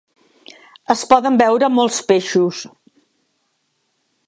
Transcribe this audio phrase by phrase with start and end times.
[0.93, 2.65] Es poden veure molts peixos.